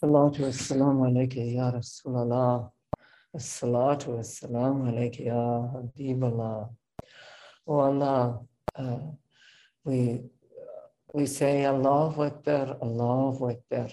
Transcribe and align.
Salatu 0.00 0.44
wassalamu 0.44 1.04
alayka 1.04 1.40
ya 1.44 1.70
Rasulallah. 1.70 2.70
Salatu 3.36 4.16
wassalamu 4.16 4.88
alayka 4.88 5.22
ya 5.22 5.36
Habiballah. 5.76 6.70
Oh 7.66 7.80
Allah, 7.80 8.40
uh, 8.76 9.12
we, 9.84 10.22
we 11.12 11.26
say 11.26 11.66
Allahu 11.66 12.22
Akbar, 12.22 12.78
Allahu 12.80 13.50
Akbar. 13.50 13.90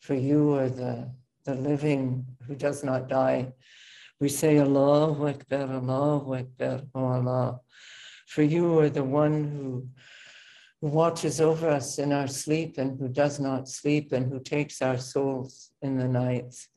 For 0.00 0.14
you 0.14 0.54
are 0.54 0.68
the, 0.68 1.08
the 1.44 1.54
living 1.54 2.26
who 2.48 2.56
does 2.56 2.82
not 2.82 3.08
die. 3.08 3.52
We 4.18 4.28
say 4.30 4.58
Allahu 4.58 5.28
Akbar, 5.28 5.70
Allahu 5.70 6.34
Akbar, 6.34 6.82
oh 6.96 7.06
Allah. 7.06 7.60
For 8.26 8.42
you 8.42 8.80
are 8.80 8.90
the 8.90 9.04
one 9.04 9.44
who 9.44 9.86
who 10.80 10.88
watches 10.88 11.40
over 11.40 11.68
us 11.68 11.98
in 11.98 12.12
our 12.12 12.28
sleep 12.28 12.78
and 12.78 12.98
who 12.98 13.08
does 13.08 13.40
not 13.40 13.68
sleep 13.68 14.12
and 14.12 14.30
who 14.30 14.40
takes 14.40 14.80
our 14.80 14.98
souls 14.98 15.70
in 15.82 15.98
the 15.98 16.06
nights. 16.08 16.68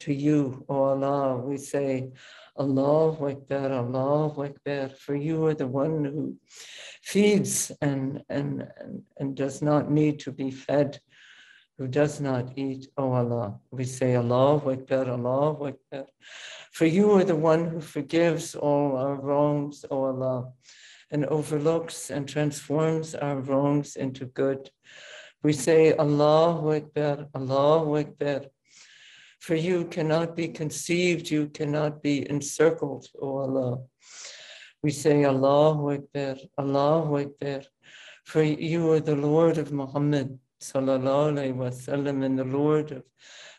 To 0.00 0.14
you, 0.14 0.64
O 0.68 0.84
Allah, 0.84 1.36
we 1.36 1.58
say, 1.58 2.10
Allahu 2.58 3.28
Akbar, 3.30 3.72
Allahu 3.72 4.44
Akbar, 4.44 4.88
for 4.90 5.14
you 5.14 5.46
are 5.46 5.54
the 5.54 5.66
one 5.66 6.04
who 6.04 6.36
feeds 7.02 7.70
and, 7.82 8.22
and, 8.28 8.66
and, 8.78 9.02
and 9.18 9.36
does 9.36 9.62
not 9.62 9.90
need 9.90 10.20
to 10.20 10.32
be 10.32 10.50
fed, 10.50 11.00
who 11.76 11.86
does 11.86 12.20
not 12.20 12.56
eat, 12.56 12.88
O 12.96 13.12
Allah. 13.12 13.58
We 13.70 13.84
say, 13.84 14.14
Allahu 14.14 14.72
Akbar, 14.72 15.08
Allahu 15.08 15.68
Akbar, 15.68 16.06
for 16.72 16.86
you 16.86 17.12
are 17.12 17.24
the 17.24 17.36
one 17.36 17.66
who 17.66 17.80
forgives 17.80 18.54
all 18.54 18.96
our 18.96 19.16
wrongs, 19.16 19.84
O 19.90 20.04
Allah 20.04 20.52
and 21.10 21.26
overlooks 21.26 22.10
and 22.10 22.28
transforms 22.28 23.14
our 23.14 23.40
wrongs 23.40 23.96
into 23.96 24.26
good. 24.26 24.70
We 25.42 25.52
say, 25.52 25.94
Allahu 25.94 26.72
Akbar, 26.74 27.26
Allahu 27.34 27.98
Akbar. 27.98 28.42
For 29.40 29.54
you 29.54 29.86
cannot 29.86 30.36
be 30.36 30.48
conceived, 30.48 31.30
you 31.30 31.48
cannot 31.48 32.02
be 32.02 32.28
encircled, 32.28 33.06
O 33.20 33.38
Allah. 33.38 33.78
We 34.82 34.90
say, 34.90 35.24
Allahu 35.24 35.94
Akbar, 35.94 36.36
Allahu 36.58 37.18
Akbar. 37.20 37.62
For 38.24 38.42
you 38.42 38.92
are 38.92 39.00
the 39.00 39.16
Lord 39.16 39.58
of 39.58 39.72
Muhammad, 39.72 40.38
sallallahu 40.60 41.32
alayhi 41.32 41.56
wasallam, 41.56 42.22
and 42.22 42.38
the 42.38 42.44
Lord 42.44 42.92
of 42.92 43.02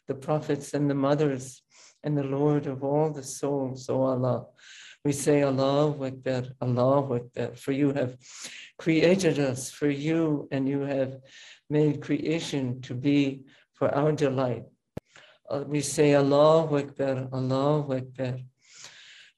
the 0.07 0.15
prophets 0.15 0.73
and 0.73 0.89
the 0.89 0.95
mothers, 0.95 1.63
and 2.03 2.17
the 2.17 2.23
Lord 2.23 2.67
of 2.67 2.83
all 2.83 3.11
the 3.11 3.23
souls, 3.23 3.89
O 3.89 4.03
Allah. 4.03 4.45
We 5.03 5.13
say 5.13 5.41
Allahu 5.41 6.05
Akbar, 6.05 6.43
Allahu 6.61 7.15
Akbar, 7.15 7.55
for 7.55 7.71
you 7.71 7.91
have 7.93 8.17
created 8.77 9.39
us 9.39 9.71
for 9.71 9.89
you 9.89 10.47
and 10.51 10.69
you 10.69 10.81
have 10.81 11.17
made 11.71 12.03
creation 12.03 12.81
to 12.81 12.93
be 12.93 13.41
for 13.73 13.89
our 13.95 14.11
delight. 14.11 14.65
Uh, 15.49 15.63
we 15.65 15.81
say 15.81 16.13
Allahu 16.13 16.77
Akbar, 16.77 17.27
Allahu 17.33 17.97
Akbar, 17.97 18.37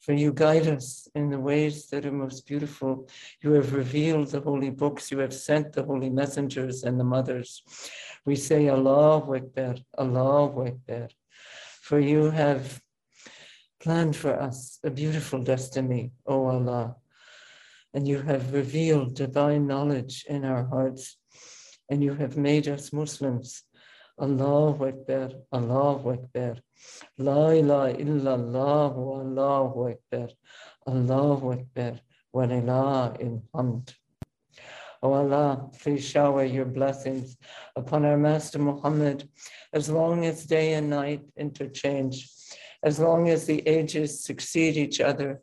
for 0.02 0.12
you 0.12 0.34
guide 0.34 0.68
us 0.68 1.08
in 1.16 1.30
the 1.30 1.40
ways 1.40 1.88
that 1.92 2.06
are 2.06 2.12
most 2.12 2.46
beautiful. 2.46 3.08
You 3.42 3.54
have 3.54 3.74
revealed 3.74 4.32
the 4.32 4.42
holy 4.42 4.70
books, 4.70 5.12
you 5.12 5.20
have 5.20 5.34
sent 5.34 5.72
the 5.72 5.84
holy 5.84 6.10
messengers 6.10 6.84
and 6.84 7.00
the 7.00 7.06
mothers. 7.06 7.64
We 8.26 8.36
say 8.36 8.68
Allahu 8.68 9.38
Akbar, 9.38 9.76
Allahu 9.98 10.68
Akbar, 10.68 11.08
for 11.82 12.02
you 12.02 12.32
have 12.32 12.83
planned 13.84 14.16
for 14.16 14.34
us 14.34 14.80
a 14.86 14.90
beautiful 14.90 15.44
destiny, 15.44 16.12
O 16.26 16.48
Allah. 16.48 16.96
And 17.94 18.08
you 18.08 18.22
have 18.22 18.54
revealed 18.54 19.16
divine 19.16 19.68
knowledge 19.68 20.26
in 20.30 20.46
our 20.46 20.66
hearts, 20.66 21.18
and 21.90 22.02
you 22.02 22.14
have 22.14 22.38
made 22.38 22.70
us 22.70 22.94
Muslims. 22.94 23.64
Allahu 24.22 24.88
Akbar, 24.88 25.32
Allahu 25.52 26.14
Akbar. 26.14 26.56
La 27.18 27.50
ilaha 27.50 27.94
illallah, 28.06 28.94
Allahu 29.22 29.92
Akbar, 29.92 30.30
Allahu 30.88 31.52
Akbar, 31.52 32.00
wa 32.32 32.44
ilaha 32.44 33.18
ilhamd. 33.20 33.94
O 35.02 35.12
Allah, 35.12 35.70
please 35.82 36.06
shower 36.06 36.46
your 36.46 36.66
blessings 36.66 37.36
upon 37.76 38.06
our 38.06 38.18
Master 38.18 38.60
Muhammad 38.60 39.28
as 39.74 39.90
long 39.90 40.26
as 40.26 40.46
day 40.46 40.76
and 40.76 40.90
night 40.90 41.24
interchange 41.36 42.30
as 42.84 43.00
long 43.00 43.30
as 43.30 43.46
the 43.46 43.66
ages 43.68 44.24
succeed 44.24 44.76
each 44.76 45.00
other, 45.00 45.42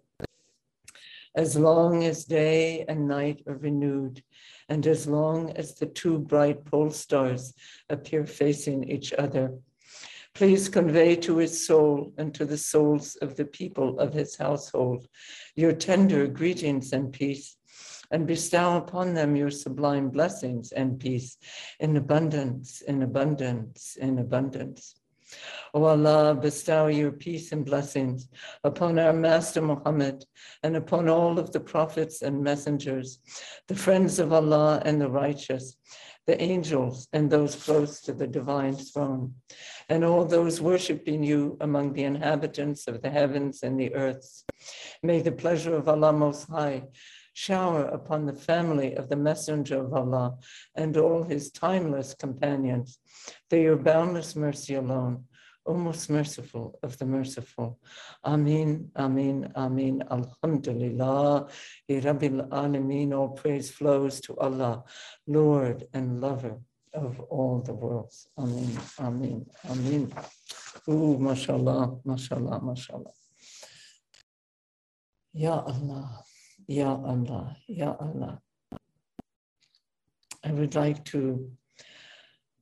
as 1.35 1.57
long 1.57 2.05
as 2.05 2.25
day 2.25 2.85
and 2.89 3.09
night 3.09 3.43
are 3.47 3.57
renewed, 3.57 4.23
and 4.69 4.87
as 4.87 5.07
long 5.07 5.51
as 5.57 5.75
the 5.75 5.87
two 5.87 6.19
bright 6.19 6.65
pole 6.65 6.91
stars 6.91 7.55
appear 7.89 8.27
facing 8.27 8.89
each 8.89 9.13
other. 9.15 9.55
Please 10.35 10.69
convey 10.69 11.17
to 11.17 11.39
his 11.39 11.67
soul 11.67 12.13
and 12.19 12.33
to 12.35 12.45
the 12.45 12.59
souls 12.59 13.17
of 13.17 13.37
the 13.37 13.45
people 13.45 13.99
of 13.99 14.13
his 14.13 14.37
household 14.37 15.09
your 15.57 15.73
tender 15.73 16.27
greetings 16.27 16.93
and 16.93 17.13
peace, 17.13 17.57
and 18.13 18.27
bestow 18.27 18.77
upon 18.77 19.15
them 19.15 19.35
your 19.35 19.51
sublime 19.51 20.11
blessings 20.11 20.73
and 20.73 20.99
peace 20.99 21.37
in 21.79 21.97
abundance, 21.97 22.81
in 22.83 23.03
abundance, 23.03 23.97
in 24.01 24.19
abundance. 24.19 25.00
O 25.73 25.85
Allah, 25.85 26.35
bestow 26.35 26.89
your 26.89 27.13
peace 27.13 27.53
and 27.53 27.65
blessings 27.65 28.29
upon 28.65 28.99
our 28.99 29.13
Master 29.13 29.63
Muhammad 29.63 30.25
and 30.63 30.77
upon 30.77 31.09
all 31.09 31.39
of 31.39 31.53
the 31.53 31.61
prophets 31.61 32.23
and 32.23 32.43
messengers, 32.43 33.21
the 33.69 33.77
friends 33.77 34.19
of 34.19 34.33
Allah 34.33 34.83
and 34.85 35.01
the 35.01 35.09
righteous, 35.09 35.77
the 36.27 36.41
angels 36.41 37.09
and 37.13 37.31
those 37.31 37.55
close 37.57 38.01
to 38.03 38.13
the 38.13 38.27
divine 38.27 38.75
throne, 38.75 39.35
and 39.89 40.05
all 40.05 40.25
those 40.25 40.61
worshiping 40.61 41.23
you 41.23 41.57
among 41.61 41.93
the 41.93 42.05
inhabitants 42.05 42.87
of 42.89 43.03
the 43.03 43.11
heavens 43.11 43.63
and 43.63 43.79
the 43.79 43.95
earths. 43.95 44.45
May 45.03 45.23
the 45.23 45.33
pleasure 45.33 45.75
of 45.75 45.89
Allah 45.89 46.13
Most 46.13 46.49
High 46.49 46.85
shower 47.45 47.85
upon 47.99 48.27
the 48.27 48.39
family 48.51 48.91
of 49.01 49.09
the 49.09 49.17
Messenger 49.29 49.79
of 49.85 49.95
Allah 49.95 50.29
and 50.75 50.97
all 50.97 51.23
his 51.23 51.51
timeless 51.51 52.15
companions, 52.15 52.99
through 53.49 53.63
your 53.69 53.77
boundless 53.91 54.37
mercy 54.37 54.75
alone 54.75 55.25
O 55.67 55.75
most 55.75 56.09
merciful 56.09 56.79
of 56.83 56.97
the 56.99 57.05
merciful. 57.05 57.79
Amin, 58.25 58.91
Amin, 58.97 59.53
Amin. 59.55 60.03
Alhamdulillah. 60.11 61.49
Rabbil 61.89 62.49
Alameen. 62.49 63.13
All 63.17 63.29
praise 63.29 63.71
flows 63.71 64.21
to 64.23 64.37
Allah, 64.39 64.85
Lord 65.27 65.87
and 65.93 66.21
lover 66.21 66.57
of 66.95 67.21
all 67.21 67.61
the 67.61 67.75
worlds. 67.75 68.27
Amin, 68.39 68.79
Amin, 68.99 69.47
Amin. 69.69 70.13
Ooh, 70.89 71.19
mashallah, 71.19 71.99
mashallah, 72.05 72.61
mashallah. 72.63 73.13
Ya 75.33 75.61
Allah, 75.61 76.25
Ya 76.71 76.95
Allah, 76.95 77.57
Ya 77.67 77.97
Allah. 77.99 78.41
I 80.45 80.53
would 80.53 80.77
like 80.77 81.05
to 81.07 81.51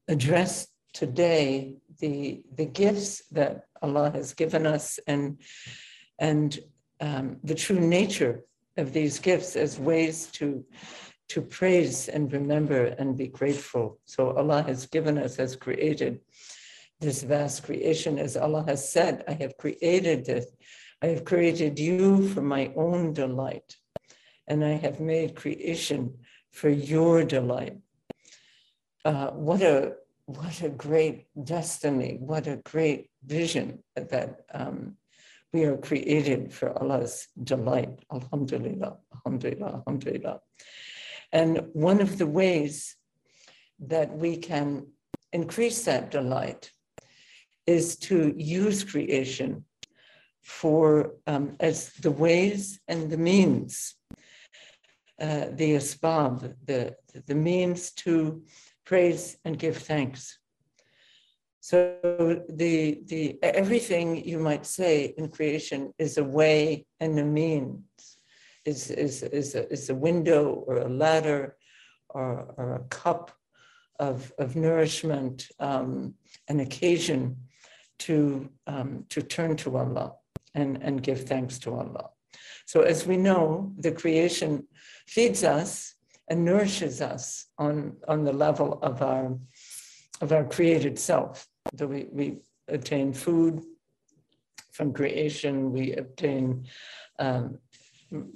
address 0.09 0.69
today 0.95 1.77
the, 2.01 2.43
the 2.55 2.65
gifts 2.65 3.27
that 3.33 3.67
Allah 3.83 4.11
has 4.11 4.33
given 4.33 4.67
us 4.67 4.99
and, 5.07 5.37
and 6.19 6.59
um, 7.01 7.37
the 7.45 7.55
true 7.55 7.79
nature 7.79 8.45
of 8.79 8.95
these 8.95 9.19
gifts 9.19 9.57
as 9.57 9.79
ways 9.79 10.29
to, 10.39 10.65
to 11.29 11.43
praise 11.43 12.09
and 12.09 12.33
remember 12.33 12.87
and 12.87 13.15
be 13.15 13.29
grateful. 13.29 13.99
So 14.07 14.31
Allah 14.31 14.63
has 14.63 14.87
given 14.87 15.19
us, 15.19 15.37
has 15.37 15.55
created 15.55 16.21
this 16.99 17.23
vast 17.23 17.63
creation. 17.63 18.19
As 18.19 18.39
Allah 18.39 18.65
has 18.69 18.91
said, 18.91 19.23
I 19.29 19.33
have 19.35 19.59
created 19.59 20.25
this. 20.25 20.47
I 21.03 21.09
have 21.09 21.27
created 21.27 21.79
you 21.79 22.27
for 22.31 22.41
my 22.41 22.73
own 22.75 23.13
delight, 23.13 23.77
and 24.49 24.65
I 24.65 24.73
have 24.73 24.99
made 24.99 25.37
creation 25.37 26.15
for 26.51 26.69
your 26.69 27.23
delight. 27.25 27.77
Uh, 29.05 29.31
what 29.31 29.63
a 29.63 29.95
what 30.27 30.61
a 30.63 30.69
great 30.69 31.27
destiny, 31.43 32.19
what 32.21 32.47
a 32.47 32.57
great 32.57 33.11
vision 33.25 33.83
that 33.95 34.41
um, 34.53 34.97
we 35.53 35.65
are 35.65 35.79
created 35.79 36.53
for 36.53 36.77
Allah's 36.79 37.29
delight. 37.43 38.01
Alhamdulillah, 38.13 38.99
alhamdulillah, 39.15 39.83
alhamdulillah. 39.87 40.41
And 41.33 41.69
one 41.73 42.03
of 42.03 42.19
the 42.19 42.27
ways 42.27 42.97
that 43.81 44.15
we 44.15 44.37
can 44.37 44.89
increase 45.33 45.85
that 45.85 46.11
delight 46.11 46.73
is 47.67 47.97
to 47.97 48.35
use 48.37 48.85
creation 48.85 49.65
for 50.43 51.15
um, 51.27 51.57
as 51.61 51.93
the 51.95 52.11
ways 52.11 52.81
and 52.89 53.11
the 53.11 53.19
means, 53.19 53.95
uh, 55.21 55.47
the 55.53 55.75
asbab, 55.75 56.55
the, 56.65 56.95
the 57.27 57.35
means 57.35 57.91
to 57.93 58.43
praise 58.85 59.37
and 59.45 59.59
give 59.59 59.77
thanks. 59.77 60.39
So 61.61 62.43
the, 62.49 63.03
the, 63.07 63.39
everything 63.43 64.25
you 64.25 64.39
might 64.39 64.65
say 64.65 65.15
in 65.19 65.29
creation 65.29 65.93
is 65.99 66.17
a 66.17 66.25
way 66.25 66.87
and 67.01 67.19
a 67.19 67.25
means, 67.25 67.83
is, 68.65 68.91
is, 68.91 69.23
is, 69.23 69.55
a, 69.55 69.71
is 69.71 69.91
a 69.91 69.95
window 69.95 70.65
or 70.67 70.79
a 70.79 70.89
ladder 70.89 71.57
or, 72.09 72.55
or 72.57 72.75
a 72.77 72.85
cup 72.89 73.33
of, 73.99 74.33
of 74.39 74.57
nourishment, 74.57 75.49
um, 75.59 76.15
an 76.49 76.61
occasion 76.61 77.37
to, 77.99 78.49
um, 78.67 79.05
to 79.11 79.21
turn 79.21 79.57
to 79.57 79.77
Allah 79.77 80.15
and, 80.55 80.83
and 80.83 81.03
give 81.03 81.27
thanks 81.27 81.59
to 81.61 81.75
Allah. 81.75 82.11
So, 82.67 82.83
as 82.83 83.07
we 83.07 83.17
know, 83.17 83.73
the 83.79 83.93
creation 83.93 84.67
feeds 85.09 85.43
us 85.43 85.95
and 86.29 86.45
nourishes 86.45 87.01
us 87.01 87.47
on, 87.59 87.97
on 88.07 88.25
the 88.25 88.33
level 88.33 88.79
of 88.83 89.03
our, 89.03 89.37
of 90.21 90.33
our 90.33 90.45
created 90.45 90.99
self. 90.99 91.47
So, 91.79 91.87
we, 91.87 92.07
we 92.11 92.37
attain 92.69 93.13
food 93.13 93.63
from 94.73 94.93
creation, 94.93 95.73
we 95.73 95.95
obtain 95.95 96.67
um, 97.19 97.59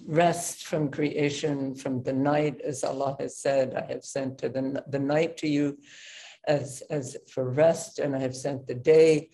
rest 0.06 0.66
from 0.66 0.90
creation, 0.90 1.74
from 1.74 2.02
the 2.02 2.12
night, 2.12 2.60
as 2.62 2.84
Allah 2.84 3.16
has 3.20 3.38
said, 3.38 3.74
I 3.74 3.92
have 3.92 4.04
sent 4.04 4.38
to 4.38 4.48
the, 4.48 4.82
the 4.88 4.98
night 4.98 5.36
to 5.38 5.48
you 5.48 5.78
as, 6.46 6.82
as 6.90 7.16
for 7.30 7.48
rest, 7.48 7.98
and 7.98 8.16
I 8.16 8.18
have 8.18 8.34
sent 8.34 8.66
the 8.66 8.74
day 8.74 9.30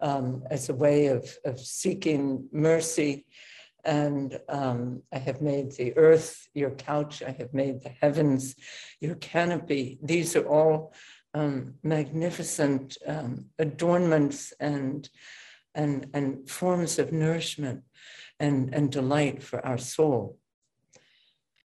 um, 0.00 0.42
as 0.50 0.68
a 0.68 0.74
way 0.74 1.06
of, 1.06 1.30
of 1.44 1.60
seeking 1.60 2.48
mercy. 2.52 3.26
And 3.86 4.38
um, 4.48 5.02
I 5.12 5.18
have 5.18 5.40
made 5.40 5.70
the 5.72 5.96
earth 5.96 6.48
your 6.54 6.72
couch, 6.72 7.22
I 7.22 7.30
have 7.30 7.54
made 7.54 7.82
the 7.82 7.94
heavens 8.00 8.56
your 9.00 9.14
canopy. 9.14 9.98
These 10.02 10.34
are 10.34 10.46
all 10.46 10.92
um, 11.34 11.74
magnificent 11.84 12.98
um, 13.06 13.46
adornments 13.60 14.52
and, 14.58 15.08
and, 15.74 16.08
and 16.14 16.50
forms 16.50 16.98
of 16.98 17.12
nourishment 17.12 17.84
and, 18.40 18.74
and 18.74 18.90
delight 18.90 19.42
for 19.42 19.64
our 19.64 19.78
soul. 19.78 20.36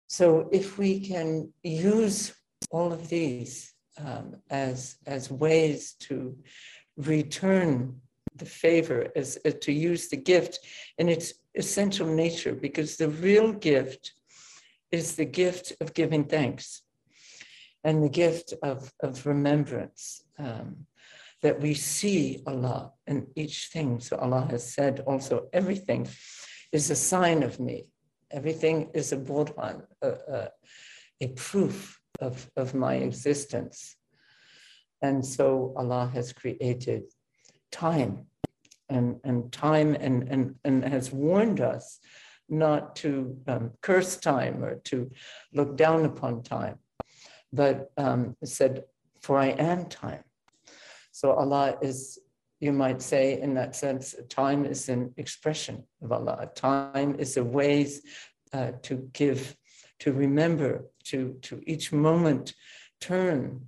So 0.06 0.48
if 0.50 0.78
we 0.78 1.00
can 1.00 1.52
use 1.62 2.34
all 2.70 2.90
of 2.90 3.08
these 3.08 3.74
um, 4.02 4.36
as, 4.48 4.96
as 5.06 5.30
ways 5.30 5.92
to 6.00 6.38
return 6.96 8.00
the 8.34 8.46
favor, 8.46 9.08
as, 9.16 9.36
as 9.44 9.54
to 9.54 9.72
use 9.72 10.08
the 10.08 10.16
gift 10.16 10.60
in 10.96 11.08
its 11.08 11.34
essential 11.58 12.06
nature, 12.06 12.54
because 12.54 12.96
the 12.96 13.08
real 13.08 13.52
gift 13.52 14.12
is 14.90 15.16
the 15.16 15.24
gift 15.26 15.74
of 15.80 15.92
giving 15.92 16.24
thanks 16.24 16.82
and 17.84 18.02
the 18.02 18.08
gift 18.08 18.54
of, 18.62 18.92
of 19.02 19.26
remembrance. 19.26 20.22
Um, 20.38 20.86
that 21.42 21.60
we 21.60 21.74
see 21.74 22.42
Allah 22.46 22.92
in 23.06 23.28
each 23.36 23.68
thing. 23.72 24.00
So 24.00 24.16
Allah 24.16 24.46
has 24.50 24.74
said 24.74 25.00
also, 25.06 25.48
everything 25.52 26.08
is 26.72 26.90
a 26.90 26.96
sign 26.96 27.42
of 27.42 27.60
me. 27.60 27.86
Everything 28.30 28.90
is 28.94 29.12
a 29.12 29.16
burhan, 29.16 29.84
a, 30.02 30.08
a, 30.08 30.48
a 31.20 31.28
proof 31.28 32.00
of, 32.20 32.50
of 32.56 32.74
my 32.74 32.94
existence. 32.96 33.96
And 35.00 35.24
so 35.24 35.72
Allah 35.76 36.10
has 36.12 36.32
created 36.32 37.04
time 37.70 38.26
and, 38.88 39.20
and 39.24 39.52
time 39.52 39.94
and, 39.94 40.28
and, 40.28 40.54
and 40.64 40.84
has 40.84 41.12
warned 41.12 41.60
us 41.60 42.00
not 42.48 42.96
to 42.96 43.36
um, 43.46 43.72
curse 43.82 44.16
time 44.16 44.64
or 44.64 44.76
to 44.76 45.10
look 45.52 45.76
down 45.76 46.04
upon 46.04 46.42
time, 46.42 46.78
but 47.52 47.90
um, 47.96 48.36
said, 48.44 48.84
For 49.20 49.38
I 49.38 49.48
am 49.48 49.86
time. 49.86 50.24
So 51.12 51.32
Allah 51.32 51.76
is, 51.82 52.18
you 52.60 52.72
might 52.72 53.02
say, 53.02 53.40
in 53.40 53.54
that 53.54 53.76
sense, 53.76 54.14
time 54.28 54.64
is 54.64 54.88
an 54.88 55.12
expression 55.16 55.84
of 56.02 56.12
Allah. 56.12 56.50
Time 56.54 57.16
is 57.18 57.36
a 57.36 57.44
ways 57.44 58.02
uh, 58.52 58.72
to 58.82 59.08
give, 59.12 59.56
to 60.00 60.12
remember, 60.12 60.86
to, 61.04 61.36
to 61.42 61.62
each 61.66 61.92
moment 61.92 62.54
turn 63.00 63.66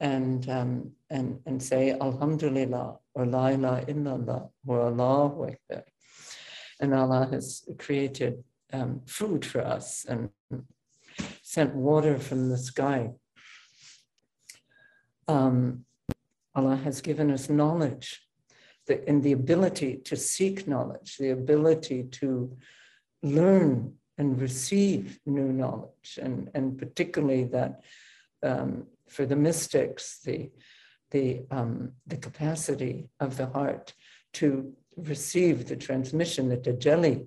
and, 0.00 0.48
um, 0.48 0.90
and, 1.10 1.40
and 1.46 1.62
say 1.62 1.92
Alhamdulillah 1.92 2.98
or 3.18 3.26
La 3.26 3.48
ilaha 3.48 3.84
illallah 3.86 4.50
or 4.66 4.80
Allahu 4.82 5.50
Akbar. 5.50 5.84
And 6.80 6.94
Allah 6.94 7.28
has 7.32 7.64
created 7.76 8.44
um, 8.72 9.00
food 9.06 9.44
for 9.44 9.60
us 9.60 10.06
and 10.08 10.30
sent 11.42 11.74
water 11.74 12.16
from 12.18 12.48
the 12.48 12.56
sky. 12.56 13.10
Um, 15.26 15.84
Allah 16.54 16.76
has 16.76 17.00
given 17.00 17.30
us 17.32 17.50
knowledge 17.50 18.22
the, 18.86 19.06
and 19.08 19.22
the 19.22 19.32
ability 19.32 19.96
to 20.04 20.16
seek 20.16 20.68
knowledge, 20.68 21.16
the 21.18 21.30
ability 21.30 22.04
to 22.20 22.56
learn 23.22 23.94
and 24.16 24.40
receive 24.40 25.18
new 25.26 25.52
knowledge, 25.52 26.18
and, 26.22 26.50
and 26.54 26.78
particularly 26.78 27.44
that 27.44 27.80
um, 28.44 28.86
for 29.08 29.26
the 29.26 29.36
mystics, 29.36 30.20
the, 30.24 30.50
the, 31.10 31.42
um, 31.50 31.92
the 32.06 32.16
capacity 32.16 33.08
of 33.20 33.36
the 33.36 33.46
heart 33.46 33.94
to 34.34 34.72
receive 34.96 35.66
the 35.66 35.76
transmission, 35.76 36.48
the 36.48 36.56
tajalli 36.56 37.26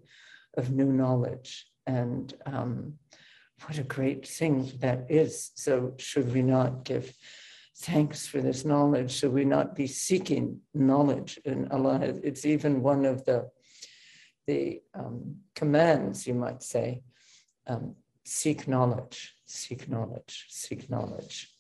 of 0.58 0.72
new 0.72 0.92
knowledge. 0.92 1.66
And 1.88 2.34
um, 2.46 2.96
what 3.66 3.78
a 3.78 3.84
great 3.84 4.28
thing 4.28 4.72
that 4.80 5.08
is. 5.10 5.52
So, 5.56 5.94
should 5.98 6.34
we 6.34 6.42
not 6.42 6.84
give 6.84 7.14
thanks 7.82 8.28
for 8.28 8.42
this 8.42 8.64
knowledge. 8.64 9.12
Should 9.12 9.34
we 9.34 9.46
not 9.46 9.76
be 9.76 9.88
seeking 9.88 10.60
knowledge. 10.74 11.40
And 11.46 11.72
Allah, 11.72 12.00
it's 12.24 12.46
even 12.46 12.82
one 12.82 13.06
of 13.06 13.26
the 13.26 13.50
the 14.48 14.82
um, 14.96 15.38
commands, 15.56 16.26
you 16.26 16.34
might 16.34 16.64
say, 16.64 17.04
um, 17.68 17.96
seek 18.26 18.68
knowledge, 18.68 19.36
seek 19.46 19.88
knowledge, 19.88 20.48
seek 20.50 20.90
knowledge. 20.90 21.51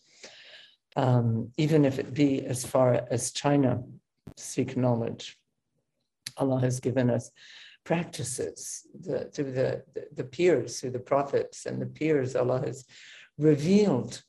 Um, 0.95 1.51
even 1.57 1.85
if 1.85 1.99
it 1.99 2.13
be 2.13 2.45
as 2.45 2.65
far 2.65 3.05
as 3.09 3.31
China, 3.31 3.83
seek 4.37 4.75
knowledge. 4.75 5.37
Allah 6.37 6.59
has 6.59 6.79
given 6.79 7.09
us 7.09 7.31
practices 7.83 8.85
the, 8.99 9.25
through 9.33 9.51
the, 9.53 9.83
the, 10.15 10.23
peers, 10.23 10.79
through 10.79 10.91
the 10.91 10.99
prophets 10.99 11.65
and 11.65 11.81
the 11.81 11.85
peers. 11.85 12.35
Allah 12.35 12.59
has 12.59 12.85
revealed 13.37 14.21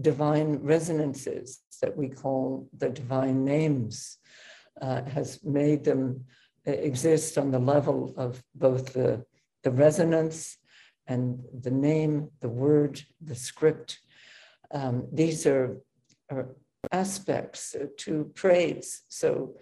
divine 0.00 0.58
resonances 0.62 1.60
that 1.80 1.96
we 1.96 2.08
call 2.08 2.68
the 2.78 2.88
divine 2.88 3.44
names, 3.44 4.18
uh, 4.80 5.02
has 5.04 5.42
made 5.42 5.84
them 5.84 6.24
exist 6.64 7.38
on 7.38 7.50
the 7.50 7.58
level 7.58 8.14
of 8.16 8.42
both 8.54 8.92
the, 8.92 9.24
the 9.64 9.70
resonance 9.70 10.58
and 11.08 11.42
the 11.60 11.70
name, 11.70 12.28
the 12.40 12.48
word, 12.48 13.02
the 13.20 13.34
script. 13.34 13.98
Um, 14.70 15.08
these 15.12 15.44
are, 15.46 15.76
aspects 16.90 17.76
to 17.98 18.30
praise. 18.34 19.02
So, 19.08 19.56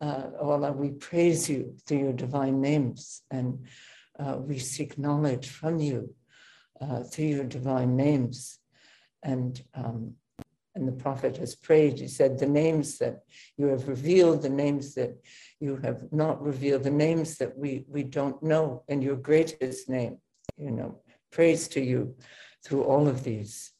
uh, 0.00 0.30
Allah, 0.40 0.72
we 0.72 0.90
praise 0.90 1.48
you 1.48 1.76
through 1.86 1.98
your 1.98 2.12
divine 2.12 2.60
names 2.60 3.22
and 3.30 3.66
uh, 4.18 4.36
we 4.38 4.58
seek 4.58 4.98
knowledge 4.98 5.48
from 5.48 5.78
you 5.78 6.14
uh, 6.80 7.02
through 7.02 7.26
your 7.26 7.44
divine 7.44 7.96
names 7.96 8.58
and 9.22 9.62
um, 9.74 10.14
and 10.76 10.86
the 10.86 10.92
prophet 10.92 11.36
has 11.36 11.54
prayed. 11.54 11.98
He 11.98 12.08
said, 12.08 12.38
"The 12.38 12.46
names 12.46 12.98
that 12.98 13.24
you 13.56 13.66
have 13.66 13.88
revealed, 13.88 14.42
the 14.42 14.48
names 14.48 14.94
that 14.94 15.16
you 15.58 15.76
have 15.78 16.12
not 16.12 16.40
revealed, 16.40 16.84
the 16.84 16.90
names 16.90 17.38
that 17.38 17.56
we 17.58 17.84
we 17.88 18.04
don't 18.04 18.42
know, 18.42 18.84
and 18.88 19.02
your 19.02 19.16
greatest 19.16 19.88
name, 19.88 20.18
you 20.56 20.70
know, 20.70 21.02
praise 21.32 21.68
to 21.68 21.80
you 21.80 22.14
through 22.64 22.84
all 22.84 23.08
of 23.08 23.24
these." 23.24 23.72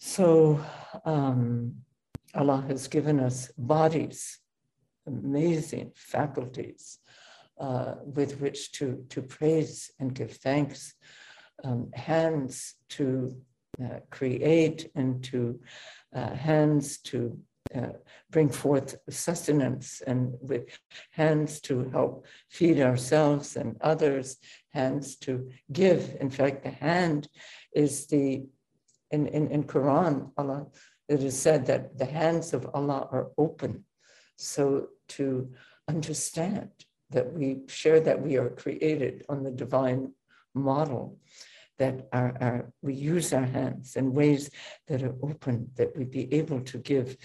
So 0.00 0.58
um, 1.04 1.74
Allah 2.34 2.64
has 2.68 2.88
given 2.88 3.20
us 3.20 3.52
bodies, 3.58 4.38
amazing 5.06 5.92
faculties 5.94 6.98
uh, 7.60 7.96
with 8.04 8.40
which 8.40 8.72
to 8.72 9.04
to 9.10 9.20
praise 9.20 9.90
and 10.00 10.14
give 10.14 10.32
thanks, 10.32 10.94
um, 11.62 11.90
hands 11.92 12.76
to 12.90 13.36
uh, 13.82 14.00
create 14.10 14.90
and 14.94 15.22
to 15.24 15.60
uh, 16.14 16.34
hands 16.34 16.98
to 16.98 17.38
uh, 17.74 17.92
bring 18.30 18.48
forth 18.48 18.96
sustenance 19.08 20.02
and 20.06 20.34
with 20.40 20.66
hands 21.12 21.60
to 21.60 21.88
help 21.90 22.26
feed 22.48 22.80
ourselves 22.80 23.56
and 23.56 23.76
others, 23.80 24.38
hands 24.72 25.16
to 25.16 25.50
give. 25.70 26.16
In 26.20 26.30
fact, 26.30 26.64
the 26.64 26.70
hand 26.70 27.28
is 27.74 28.06
the, 28.06 28.46
in, 29.10 29.26
in, 29.26 29.50
in 29.50 29.64
Quran, 29.64 30.30
Allah, 30.36 30.66
it 31.08 31.22
is 31.22 31.36
said 31.38 31.66
that 31.66 31.98
the 31.98 32.04
hands 32.04 32.54
of 32.54 32.68
Allah 32.74 33.08
are 33.10 33.28
open. 33.36 33.84
So 34.36 34.88
to 35.08 35.50
understand 35.88 36.70
that 37.10 37.32
we 37.32 37.62
share 37.66 38.00
that 38.00 38.22
we 38.22 38.36
are 38.36 38.50
created 38.50 39.24
on 39.28 39.42
the 39.42 39.50
divine 39.50 40.12
model 40.54 41.18
that 41.78 42.08
are, 42.12 42.36
are, 42.40 42.72
we 42.82 42.94
use 42.94 43.32
our 43.32 43.44
hands 43.44 43.96
in 43.96 44.12
ways 44.12 44.50
that 44.86 45.02
are 45.02 45.16
open, 45.22 45.70
that 45.76 45.96
we 45.96 46.04
be 46.04 46.32
able 46.32 46.60
to 46.60 46.78
give 46.78 47.16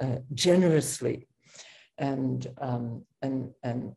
uh, 0.00 0.16
generously 0.34 1.26
and, 1.98 2.46
um, 2.60 3.02
and, 3.22 3.50
and, 3.62 3.94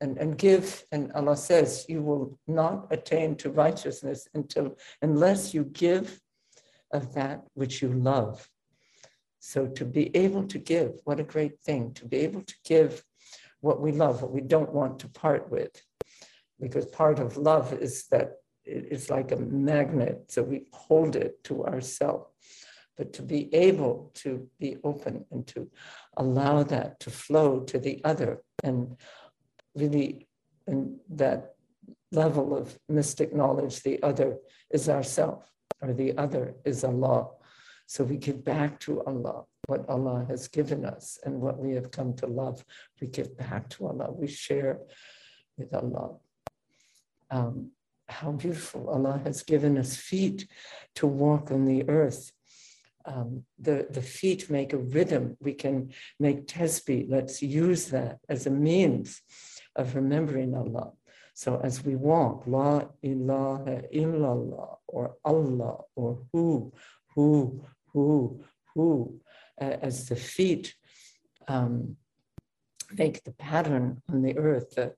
and, 0.00 0.18
and 0.18 0.38
give. 0.38 0.84
And 0.92 1.12
Allah 1.12 1.36
says, 1.36 1.84
you 1.88 2.00
will 2.00 2.38
not 2.46 2.86
attain 2.92 3.34
to 3.36 3.50
righteousness 3.50 4.28
until 4.34 4.76
unless 5.02 5.52
you 5.52 5.64
give 5.64 6.20
of 6.92 7.14
that 7.14 7.42
which 7.54 7.82
you 7.82 7.92
love. 7.92 8.48
So 9.40 9.66
to 9.66 9.84
be 9.84 10.14
able 10.16 10.44
to 10.48 10.58
give, 10.58 11.00
what 11.04 11.20
a 11.20 11.24
great 11.24 11.60
thing, 11.60 11.92
to 11.94 12.04
be 12.04 12.18
able 12.18 12.42
to 12.42 12.54
give 12.64 13.04
what 13.60 13.80
we 13.80 13.92
love, 13.92 14.22
what 14.22 14.32
we 14.32 14.40
don't 14.40 14.72
want 14.72 14.98
to 15.00 15.08
part 15.08 15.50
with. 15.50 15.70
Because 16.60 16.86
part 16.86 17.18
of 17.18 17.36
love 17.36 17.72
is 17.72 18.06
that 18.10 18.32
it's 18.64 19.10
like 19.10 19.30
a 19.30 19.36
magnet, 19.36 20.24
so 20.28 20.42
we 20.42 20.66
hold 20.72 21.14
it 21.14 21.44
to 21.44 21.64
ourselves. 21.64 22.26
But 22.96 23.12
to 23.14 23.22
be 23.22 23.54
able 23.54 24.10
to 24.16 24.48
be 24.58 24.78
open 24.82 25.26
and 25.30 25.46
to 25.48 25.70
allow 26.16 26.62
that 26.64 26.98
to 27.00 27.10
flow 27.10 27.60
to 27.60 27.78
the 27.78 28.00
other 28.04 28.42
and 28.64 28.96
really 29.74 30.26
and 30.66 30.96
that 31.10 31.54
level 32.10 32.56
of 32.56 32.76
mystic 32.88 33.34
knowledge, 33.34 33.82
the 33.82 34.02
other 34.02 34.38
is 34.70 34.88
ourself 34.88 35.52
or 35.80 35.92
the 35.92 36.16
other 36.16 36.54
is 36.64 36.84
Allah. 36.84 37.28
So 37.86 38.04
we 38.04 38.16
give 38.16 38.44
back 38.44 38.80
to 38.80 39.02
Allah 39.04 39.44
what 39.66 39.88
Allah 39.88 40.24
has 40.28 40.48
given 40.48 40.84
us 40.84 41.18
and 41.24 41.40
what 41.40 41.58
we 41.58 41.74
have 41.74 41.90
come 41.90 42.14
to 42.14 42.26
love. 42.26 42.64
We 43.00 43.08
give 43.08 43.36
back 43.36 43.68
to 43.70 43.86
Allah. 43.88 44.12
We 44.12 44.28
share 44.28 44.78
with 45.56 45.74
Allah. 45.74 46.16
Um, 47.30 47.72
how 48.08 48.32
beautiful 48.32 48.88
Allah 48.88 49.20
has 49.24 49.42
given 49.42 49.76
us 49.76 49.96
feet 49.96 50.48
to 50.94 51.06
walk 51.06 51.50
on 51.50 51.64
the 51.64 51.88
earth. 51.88 52.32
Um, 53.04 53.44
the, 53.58 53.86
the 53.90 54.02
feet 54.02 54.50
make 54.50 54.72
a 54.72 54.78
rhythm. 54.78 55.36
We 55.40 55.54
can 55.54 55.92
make 56.18 56.46
tesbih. 56.46 57.06
Let's 57.08 57.42
use 57.42 57.86
that 57.86 58.18
as 58.28 58.46
a 58.46 58.50
means 58.50 59.22
of 59.74 59.94
remembering 59.94 60.54
Allah. 60.54 60.92
So 61.36 61.60
as 61.62 61.84
we 61.84 61.96
walk, 61.96 62.44
La 62.46 62.80
ilaha 63.02 63.82
illallah, 63.94 64.78
or 64.88 65.16
Allah, 65.22 65.80
or 65.94 66.18
who, 66.32 66.72
who, 67.14 67.62
who, 67.92 68.40
who, 68.74 69.20
uh, 69.60 69.76
as 69.82 70.08
the 70.08 70.16
feet 70.16 70.74
um, 71.46 71.98
make 72.96 73.22
the 73.24 73.32
pattern 73.32 74.00
on 74.10 74.22
the 74.22 74.38
earth, 74.38 74.76
the, 74.76 74.94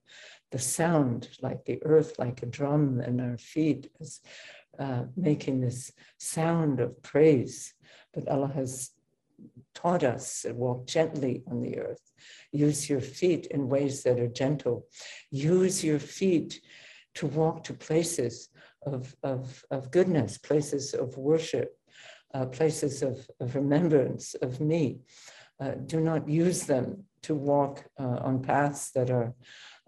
the 0.51 0.59
sound 0.59 1.27
like 1.41 1.65
the 1.65 1.83
earth, 1.83 2.17
like 2.17 2.41
a 2.41 2.45
drum, 2.45 3.01
and 3.01 3.19
our 3.19 3.37
feet 3.37 3.91
is 3.99 4.21
uh, 4.79 5.03
making 5.17 5.59
this 5.59 5.91
sound 6.19 6.79
of 6.79 7.03
praise. 7.03 7.73
But 8.13 8.29
Allah 8.29 8.51
has 8.55 8.91
taught 9.73 10.03
us 10.03 10.41
to 10.41 10.51
walk 10.53 10.87
gently 10.87 11.43
on 11.47 11.61
the 11.61 11.79
earth. 11.79 12.01
Use 12.51 12.89
your 12.89 13.01
feet 13.01 13.47
in 13.47 13.69
ways 13.69 14.03
that 14.03 14.19
are 14.19 14.27
gentle. 14.27 14.85
Use 15.31 15.83
your 15.83 15.99
feet 15.99 16.61
to 17.15 17.27
walk 17.27 17.63
to 17.65 17.73
places 17.73 18.49
of, 18.85 19.15
of, 19.23 19.63
of 19.71 19.91
goodness, 19.91 20.37
places 20.37 20.93
of 20.93 21.17
worship, 21.17 21.77
uh, 22.33 22.45
places 22.45 23.01
of, 23.01 23.29
of, 23.39 23.55
remembrance 23.55 24.35
of 24.35 24.59
me. 24.59 24.99
Uh, 25.59 25.71
do 25.85 25.99
not 25.99 26.27
use 26.29 26.63
them 26.63 27.03
to 27.21 27.35
walk 27.35 27.83
uh, 27.99 28.19
on 28.21 28.41
paths 28.41 28.91
that 28.91 29.09
are 29.09 29.33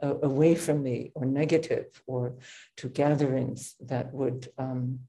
uh, 0.04 0.16
away 0.24 0.56
from 0.56 0.84
me 0.84 1.12
or 1.16 1.26
negative 1.26 2.02
or 2.08 2.36
to 2.76 2.90
gatherings 2.90 3.76
that 3.80 4.14
would 4.14 4.50
um, 4.58 5.00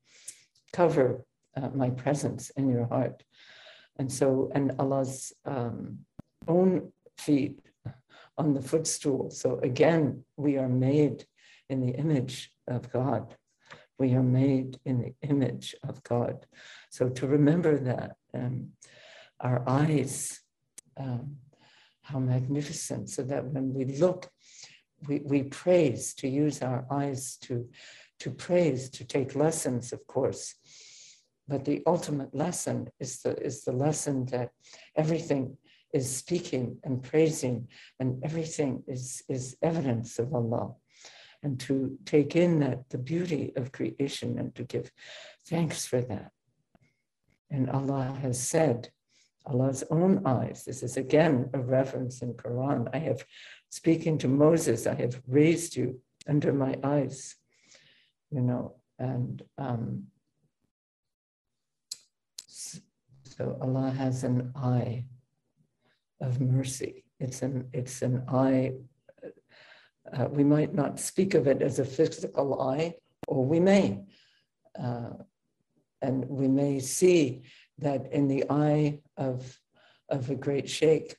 cover 0.73 1.25
uh, 1.57 1.69
my 1.75 1.91
presence 1.91 2.51
in 2.51 2.69
your 2.69 2.87
heart. 2.87 3.23
And 3.97 4.11
so, 4.11 4.51
and 4.55 4.73
Allah's 4.79 5.33
um, 5.45 5.99
own 6.49 6.93
feet 7.19 7.61
on 8.39 8.55
the 8.55 8.63
footstool. 8.63 9.31
So 9.31 9.59
again, 9.61 10.25
we 10.37 10.57
are 10.57 10.69
made 10.69 11.27
in 11.69 11.81
the 11.81 11.93
image 11.93 12.53
of 12.67 12.91
God. 12.93 13.37
We 13.99 14.15
are 14.15 14.23
made 14.23 14.79
in 14.85 14.99
the 14.99 15.15
image 15.29 15.75
of 15.89 16.03
God. 16.03 16.47
So 16.91 17.09
to 17.11 17.27
remember 17.27 17.79
that, 17.79 18.17
um, 18.35 18.71
our 19.41 19.63
eyes, 19.69 20.41
um, 20.97 21.37
how 22.03 22.19
magnificent, 22.19 23.11
so 23.11 23.23
that 23.23 23.45
when 23.45 23.75
we 23.75 23.85
look, 23.85 24.31
we, 25.09 25.21
we 25.25 25.43
praise, 25.45 26.15
to 26.15 26.29
use 26.29 26.63
our 26.63 26.87
eyes 26.91 27.37
to, 27.43 27.69
to 28.21 28.31
praise, 28.31 28.89
to 28.91 29.05
take 29.05 29.35
lessons, 29.35 29.93
of 29.93 30.07
course. 30.07 30.55
But 31.53 31.67
the 31.67 31.83
ultimate 31.87 32.35
lesson 32.35 32.89
is 32.99 33.21
the, 33.21 33.37
is 33.37 33.63
the 33.63 33.73
lesson 33.73 34.25
that 34.37 34.53
everything 34.97 35.59
is 35.93 36.09
speaking 36.09 36.79
and 36.83 37.03
praising, 37.03 37.69
and 38.01 38.25
everything 38.25 38.83
is, 38.87 39.23
is 39.29 39.55
evidence 39.61 40.19
of 40.19 40.33
Allah. 40.33 40.73
And 41.43 41.61
to 41.61 41.99
take 42.07 42.37
in 42.37 42.61
that 42.61 42.89
the 42.89 42.97
beauty 42.97 43.53
of 43.57 43.71
creation 43.71 44.39
and 44.39 44.55
to 44.55 44.63
give 44.63 44.91
thanks 45.47 45.85
for 45.85 46.01
that. 46.01 46.31
And 47.51 47.69
Allah 47.69 48.17
has 48.23 48.41
said, 48.41 48.89
Allah's 49.45 49.85
own 49.91 50.23
eyes. 50.25 50.65
This 50.65 50.83
is 50.83 50.97
again 50.97 51.51
a 51.53 51.59
reference 51.59 52.23
in 52.23 52.33
Quran. 52.33 52.89
I 52.95 52.99
have 52.99 53.27
speaking 53.69 54.17
to 54.19 54.29
Moses, 54.29 54.87
I 54.87 54.95
have 54.95 55.21
raised 55.29 55.77
you 55.77 56.01
under 56.27 56.55
my 56.55 56.79
eyes, 56.83 57.37
you 58.31 58.41
know, 58.41 58.77
and 58.99 59.43
um, 59.59 60.05
so 63.43 63.59
Allah 63.61 63.91
has 63.91 64.23
an 64.23 64.53
eye 64.55 65.05
of 66.21 66.41
mercy. 66.41 67.03
It's 67.19 67.43
an, 67.43 67.69
it's 67.73 68.03
an 68.03 68.23
eye, 68.29 68.75
uh, 70.13 70.29
we 70.31 70.45
might 70.45 70.73
not 70.75 71.01
speak 71.01 71.35
of 71.35 71.49
it 71.49 71.61
as 71.61 71.81
a 71.81 71.85
physical 71.85 72.61
eye, 72.61 72.95
or 73.27 73.45
we 73.45 73.59
may. 73.59 74.05
Uh, 74.79 75.15
and 76.03 76.29
we 76.29 76.47
may 76.47 76.79
see 76.79 77.43
that 77.79 78.13
in 78.13 78.29
the 78.29 78.45
eye 78.49 79.01
of, 79.17 79.59
of 80.09 80.31
a 80.31 80.37
great 80.37 80.71
sheikh 80.71 81.17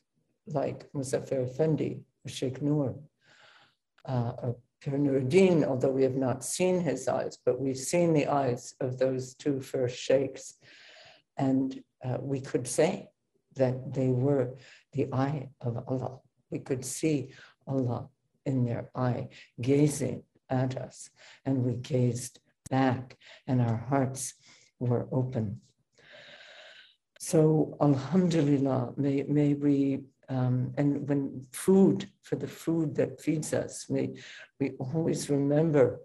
like 0.48 0.90
Muzaffar 0.94 1.44
Effendi, 1.44 2.04
or 2.26 2.30
Sheikh 2.30 2.62
Noor 2.62 2.96
uh, 4.06 4.32
or 4.42 4.56
Pir 4.82 4.98
Nuruddin, 4.98 5.66
although 5.66 5.92
we 5.92 6.04
have 6.04 6.16
not 6.16 6.46
seen 6.46 6.80
his 6.80 7.10
eyes, 7.10 7.38
but 7.46 7.60
we've 7.60 7.78
seen 7.78 8.14
the 8.14 8.28
eyes 8.28 8.76
of 8.80 8.98
those 8.98 9.36
two 9.36 9.60
first 9.60 9.98
sheikhs. 9.98 10.56
And 11.38 11.82
uh, 12.04 12.18
we 12.20 12.40
could 12.42 12.68
say 12.68 13.10
that 13.56 13.94
they 13.94 14.10
were 14.10 14.56
the 14.94 15.08
eye 15.14 15.50
of 15.62 15.84
Allah. 15.88 16.20
We 16.50 16.60
could 16.60 16.84
see 16.86 17.34
Allah 17.68 18.10
in 18.46 18.66
their 18.66 18.90
eye, 18.96 19.30
gazing 19.62 20.24
at 20.50 20.78
us, 20.78 21.10
and 21.46 21.64
we 21.64 21.76
gazed 21.76 22.40
back, 22.70 23.18
and 23.48 23.62
our 23.62 23.78
hearts 23.78 24.34
were 24.80 25.08
open. 25.12 25.62
So, 27.20 27.78
Alhamdulillah, 27.82 28.94
may, 28.98 29.24
may 29.24 29.54
we, 29.54 30.02
um, 30.28 30.74
and 30.78 31.08
when 31.08 31.46
food, 31.52 32.10
for 32.22 32.36
the 32.36 32.48
food 32.48 32.96
that 32.96 33.22
feeds 33.22 33.54
us, 33.54 33.90
may 33.90 34.16
we 34.60 34.72
always 34.72 35.30
remember 35.30 36.02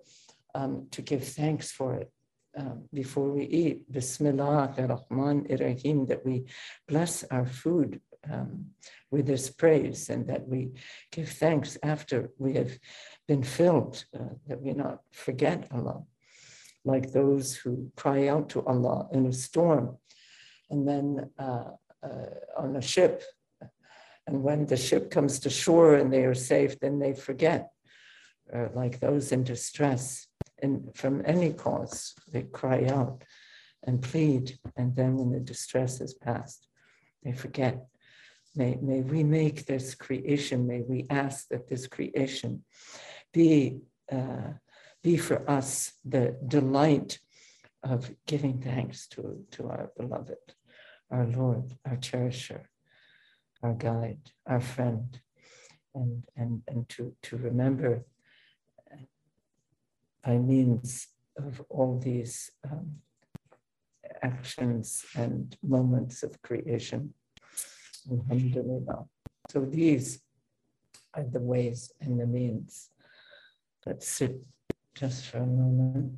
um, 0.54 0.86
to 0.92 1.02
give 1.02 1.24
thanks 1.26 1.72
for 1.72 1.94
it. 1.96 2.12
Um, 2.56 2.84
before 2.92 3.30
we 3.30 3.44
eat, 3.44 3.90
Bismillah 3.92 4.74
ar-Rahman 4.78 5.46
ar-Rahim, 5.50 6.06
that 6.06 6.24
we 6.24 6.46
bless 6.88 7.24
our 7.24 7.46
food 7.46 8.00
um, 8.30 8.66
with 9.10 9.26
this 9.26 9.50
praise 9.50 10.08
and 10.08 10.26
that 10.28 10.48
we 10.48 10.72
give 11.12 11.28
thanks 11.28 11.78
after 11.82 12.30
we 12.38 12.54
have 12.54 12.78
been 13.26 13.42
filled, 13.42 14.04
uh, 14.18 14.34
that 14.46 14.60
we 14.60 14.72
not 14.72 15.02
forget 15.12 15.68
Allah, 15.72 16.04
like 16.84 17.12
those 17.12 17.54
who 17.54 17.92
cry 17.96 18.28
out 18.28 18.48
to 18.50 18.64
Allah 18.66 19.08
in 19.12 19.26
a 19.26 19.32
storm 19.32 19.98
and 20.70 20.86
then 20.88 21.30
uh, 21.38 21.70
uh, 22.02 22.26
on 22.56 22.76
a 22.76 22.82
ship. 22.82 23.22
And 24.26 24.42
when 24.42 24.66
the 24.66 24.76
ship 24.76 25.10
comes 25.10 25.40
to 25.40 25.50
shore 25.50 25.94
and 25.94 26.12
they 26.12 26.24
are 26.24 26.34
safe, 26.34 26.78
then 26.80 26.98
they 26.98 27.14
forget, 27.14 27.70
uh, 28.54 28.68
like 28.74 29.00
those 29.00 29.32
in 29.32 29.44
distress. 29.44 30.27
And 30.62 30.94
from 30.94 31.22
any 31.24 31.52
cause, 31.52 32.14
they 32.32 32.42
cry 32.42 32.86
out 32.86 33.22
and 33.84 34.02
plead. 34.02 34.58
And 34.76 34.94
then 34.94 35.16
when 35.16 35.30
the 35.30 35.40
distress 35.40 36.00
is 36.00 36.14
past, 36.14 36.66
they 37.22 37.32
forget 37.32 37.86
May, 38.58 38.76
may 38.82 39.02
we 39.02 39.22
make 39.22 39.66
this 39.66 39.94
creation, 39.94 40.66
may 40.66 40.80
we 40.80 41.06
ask 41.10 41.46
that 41.48 41.68
this 41.68 41.86
creation 41.86 42.64
be, 43.32 43.78
uh, 44.10 44.54
be 45.00 45.16
for 45.16 45.48
us 45.48 45.92
the 46.04 46.36
delight 46.48 47.20
of 47.84 48.10
giving 48.26 48.60
thanks 48.60 49.06
to, 49.08 49.44
to 49.52 49.68
our 49.68 49.92
beloved, 49.96 50.54
our 51.10 51.24
Lord, 51.26 51.76
our 51.86 51.96
cherisher, 51.96 52.68
our 53.62 53.74
guide, 53.74 54.32
our 54.44 54.60
friend, 54.60 55.20
and, 55.94 56.24
and, 56.36 56.62
and 56.66 56.88
to, 56.90 57.14
to 57.22 57.36
remember 57.36 58.04
by 60.24 60.36
means 60.36 61.08
of 61.36 61.62
all 61.68 61.98
these 61.98 62.50
um, 62.70 62.96
actions 64.22 65.04
and 65.14 65.56
moments 65.62 66.22
of 66.22 66.40
creation 66.42 67.14
Alhamdulillah. 68.10 69.04
So 69.50 69.60
these 69.64 70.20
are 71.14 71.24
the 71.24 71.40
ways 71.40 71.92
and 72.00 72.18
the 72.18 72.26
means. 72.26 72.90
Let's 73.84 74.08
sit 74.08 74.40
just 74.94 75.26
for 75.26 75.38
a 75.38 75.46
moment. 75.46 76.12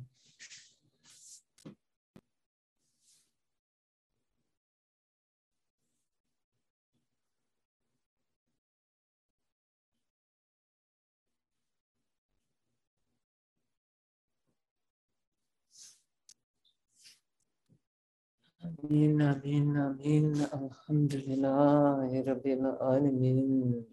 Amin, 18.83 19.21
amin, 19.21 19.77
amin. 19.77 20.47
Alhamdulillah, 20.51 22.01
Rabbil 22.25 22.65
Alamin. 22.81 23.85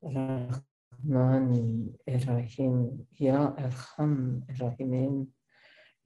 Rahman 0.00 1.92
Rahim. 2.08 3.06
Ya 3.18 3.52
Arham 3.52 4.42
Rahimin. 4.56 5.26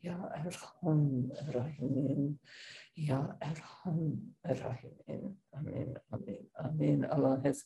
Ya 0.03 0.17
Arham 0.35 1.31
Rahimin. 1.55 2.39
Ya 2.97 3.23
Arham 3.41 4.19
Rahimin. 4.45 5.35
Amin, 5.55 5.95
amin, 6.13 6.47
amin. 6.59 7.05
Allah 7.05 7.41
has 7.45 7.65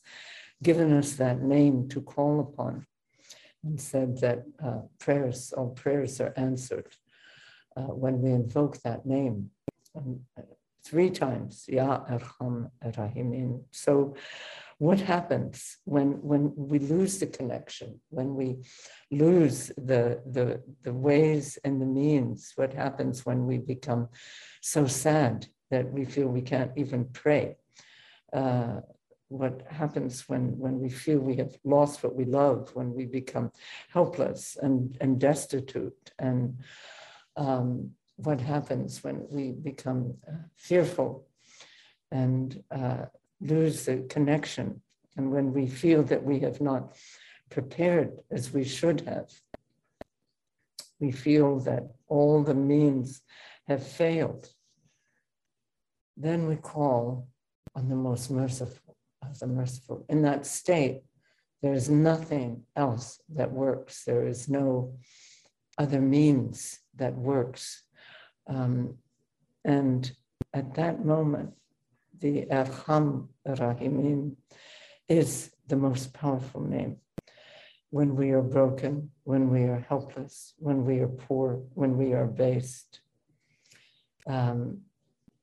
given 0.61 0.93
us 0.93 1.13
that 1.13 1.41
name 1.41 1.89
to 1.89 2.01
call 2.01 2.39
upon 2.39 2.85
and 3.63 3.81
said 3.81 4.19
that 4.19 4.43
uh, 4.63 4.81
prayers, 4.99 5.53
all 5.57 5.69
prayers 5.69 6.21
are 6.21 6.33
answered 6.37 6.93
uh, 7.75 7.93
when 7.97 8.21
we 8.21 8.29
invoke 8.29 8.79
that 8.83 9.07
name 9.07 9.49
um, 9.95 10.21
three 10.85 11.09
times, 11.09 11.65
Ya 11.67 12.03
Arham 12.05 12.69
Rahimin. 12.83 13.63
So 13.71 14.15
what 14.77 14.99
happens 14.99 15.77
when, 15.85 16.21
when 16.21 16.51
we 16.55 16.79
lose 16.79 17.19
the 17.19 17.27
connection, 17.27 18.01
when 18.09 18.35
we 18.35 18.57
lose 19.11 19.67
the, 19.77 20.21
the, 20.25 20.61
the 20.81 20.93
ways 20.93 21.57
and 21.63 21.81
the 21.81 21.85
means? 21.85 22.51
What 22.55 22.73
happens 22.73 23.25
when 23.25 23.45
we 23.45 23.59
become 23.59 24.09
so 24.61 24.85
sad 24.87 25.47
that 25.71 25.91
we 25.91 26.05
feel 26.05 26.27
we 26.27 26.41
can't 26.41 26.71
even 26.75 27.05
pray? 27.05 27.55
Uh, 28.33 28.81
what 29.29 29.61
happens 29.69 30.27
when, 30.27 30.57
when 30.57 30.79
we 30.79 30.89
feel 30.89 31.19
we 31.19 31.37
have 31.37 31.55
lost 31.63 32.03
what 32.03 32.15
we 32.15 32.25
love, 32.25 32.69
when 32.75 32.93
we 32.93 33.05
become 33.05 33.51
helpless 33.89 34.57
and, 34.61 34.97
and 35.01 35.19
destitute 35.19 36.11
and 36.19 36.59
um, 37.35 37.91
what 38.17 38.39
happens 38.39 39.03
when 39.03 39.25
we 39.29 39.51
become 39.51 40.15
uh, 40.27 40.33
fearful 40.55 41.27
and 42.11 42.63
uh, 42.71 43.05
lose 43.41 43.85
the 43.85 44.05
connection, 44.09 44.81
and 45.17 45.31
when 45.31 45.53
we 45.53 45.67
feel 45.67 46.03
that 46.03 46.23
we 46.23 46.39
have 46.39 46.61
not 46.61 46.95
prepared 47.49 48.11
as 48.31 48.53
we 48.53 48.63
should 48.63 49.01
have. 49.01 49.29
We 50.99 51.11
feel 51.11 51.59
that 51.61 51.83
all 52.07 52.43
the 52.43 52.55
means 52.55 53.21
have 53.67 53.85
failed. 53.85 54.49
Then 56.15 56.47
we 56.47 56.55
call 56.55 57.27
on 57.75 57.89
the 57.89 57.95
most 57.95 58.29
merciful 58.31 58.95
of 59.21 59.39
the 59.39 59.47
merciful. 59.47 60.05
In 60.09 60.21
that 60.23 60.45
state, 60.45 61.01
there 61.61 61.73
is 61.73 61.89
nothing 61.89 62.63
else 62.75 63.19
that 63.29 63.51
works. 63.51 64.03
There 64.03 64.27
is 64.27 64.49
no 64.49 64.95
other 65.77 66.01
means 66.01 66.79
that 66.95 67.15
works. 67.15 67.82
Um, 68.47 68.95
and 69.65 70.11
at 70.53 70.75
that 70.75 71.05
moment, 71.05 71.53
the 72.19 72.45
Arham 72.45 73.27
Rahimin 73.47 74.35
is 75.07 75.51
the 75.67 75.75
most 75.75 76.13
powerful 76.13 76.61
name. 76.61 76.97
When 77.89 78.15
we 78.15 78.31
are 78.31 78.41
broken, 78.41 79.11
when 79.23 79.49
we 79.49 79.63
are 79.63 79.85
helpless, 79.87 80.53
when 80.57 80.85
we 80.85 80.99
are 80.99 81.07
poor, 81.07 81.61
when 81.73 81.97
we 81.97 82.13
are 82.13 82.25
based, 82.25 83.01
um, 84.25 84.81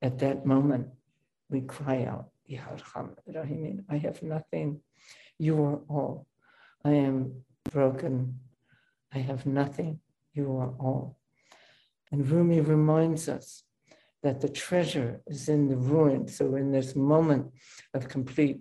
at 0.03 0.19
that 0.19 0.47
moment, 0.47 0.89
we 1.49 1.61
cry 1.61 2.05
out, 2.05 2.31
Ya 2.47 2.63
Arham 2.63 3.15
Rahimin, 3.29 3.85
I 3.89 3.99
have 3.99 4.23
nothing, 4.23 4.81
you 5.39 5.63
are 5.63 5.81
all. 5.89 6.27
I 6.85 6.93
am 6.93 7.45
broken, 7.71 8.41
I 9.13 9.19
have 9.19 9.47
nothing, 9.47 10.01
you 10.33 10.57
are 10.57 10.75
all. 10.79 11.20
And 12.13 12.29
Rumi 12.29 12.61
reminds 12.61 13.29
us 13.29 13.63
that 14.23 14.41
the 14.41 14.49
treasure 14.49 15.21
is 15.27 15.49
in 15.49 15.69
the 15.69 15.77
ruin. 15.77 16.29
So, 16.29 16.55
in 16.57 16.73
this 16.73 16.95
moment 16.95 17.53
of 17.95 18.09
complete 18.09 18.61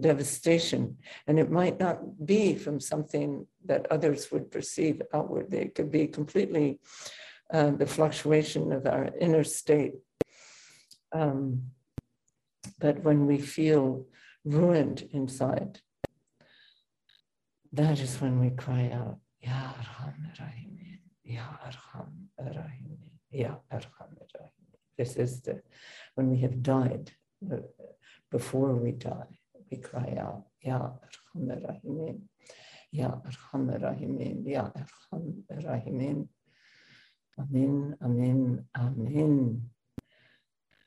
devastation, 0.00 0.96
and 1.26 1.38
it 1.38 1.50
might 1.50 1.78
not 1.78 2.24
be 2.24 2.54
from 2.54 2.80
something 2.80 3.46
that 3.66 3.90
others 3.90 4.30
would 4.32 4.50
perceive 4.50 5.02
outwardly, 5.12 5.58
it 5.58 5.74
could 5.74 5.90
be 5.90 6.06
completely 6.06 6.78
uh, 7.52 7.70
the 7.70 7.86
fluctuation 7.86 8.72
of 8.72 8.86
our 8.86 9.10
inner 9.20 9.44
state. 9.44 9.94
Um, 11.12 11.64
but 12.78 13.02
when 13.02 13.26
we 13.26 13.38
feel 13.38 14.06
ruined 14.44 15.08
inside, 15.12 15.80
that 17.72 18.00
is 18.00 18.20
when 18.20 18.40
we 18.40 18.50
cry 18.50 18.90
out, 18.92 19.18
Ya 19.40 19.52
Rahimin, 19.52 20.73
Ya 21.24 21.42
Arham 21.66 22.28
Rahimin, 22.38 22.98
Ya 23.30 23.56
Arham 23.72 24.12
Rahimin. 24.12 24.78
This 24.98 25.16
is 25.16 25.40
the, 25.40 25.62
when 26.14 26.30
we 26.30 26.38
have 26.38 26.62
died, 26.62 27.12
before 28.30 28.74
we 28.74 28.92
die, 28.92 29.38
we 29.70 29.78
cry 29.78 30.16
out, 30.20 30.44
Ya 30.60 30.78
Arham 30.78 31.48
Rahimin, 31.48 32.20
Ya 32.92 33.08
Arham 33.08 33.80
Rahimin, 33.80 34.46
Ya 34.46 34.70
Arham 34.70 35.42
Rahimin. 35.50 36.28
Amin, 37.38 37.96
Amin, 38.02 38.64
Amin. 38.76 39.70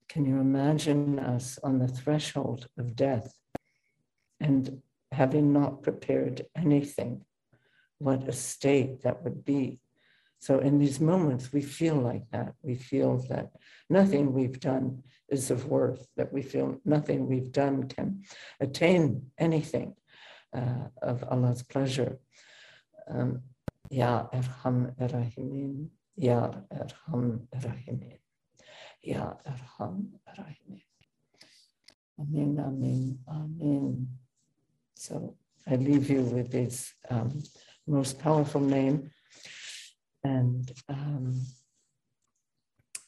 Can 0.07 0.25
you 0.25 0.39
imagine 0.39 1.19
us 1.19 1.59
on 1.63 1.79
the 1.79 1.87
threshold 1.87 2.67
of 2.77 2.95
death 2.95 3.33
and 4.39 4.81
having 5.11 5.51
not 5.51 5.83
prepared 5.83 6.45
anything? 6.55 7.25
What 7.97 8.29
a 8.29 8.31
state 8.31 9.01
that 9.01 9.23
would 9.23 9.43
be 9.43 9.79
so 10.39 10.59
in 10.59 10.79
these 10.79 10.99
moments, 10.99 11.51
we 11.51 11.61
feel 11.61 11.95
like 11.95 12.29
that. 12.31 12.53
We 12.61 12.75
feel 12.75 13.17
that 13.29 13.51
nothing 13.89 14.33
we've 14.33 14.59
done 14.59 15.03
is 15.29 15.51
of 15.51 15.65
worth, 15.65 16.07
that 16.15 16.31
we 16.31 16.41
feel 16.41 16.79
nothing 16.85 17.27
we've 17.27 17.51
done 17.51 17.87
can 17.87 18.23
attain 18.59 19.31
anything 19.37 19.95
uh, 20.55 20.89
of 21.01 21.23
Allah's 21.29 21.63
pleasure. 21.63 22.19
Um, 23.09 23.41
ya 23.89 24.27
Arham 24.33 24.95
Rahimin, 24.97 25.87
Ya 26.15 26.51
Arham 26.71 27.47
Rahimin, 27.55 28.19
Ya 29.01 29.33
Arham 29.45 30.09
Rahimin. 30.37 30.83
Amen, 32.19 32.59
amen, 32.59 33.19
amen. 33.27 34.07
So 34.95 35.35
I 35.67 35.75
leave 35.75 36.09
you 36.09 36.21
with 36.21 36.51
this 36.51 36.93
um, 37.09 37.43
most 37.85 38.19
powerful 38.19 38.61
name 38.61 39.11
and 40.27 40.73
um, 40.89 41.41